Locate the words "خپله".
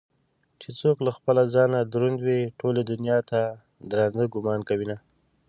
1.17-1.43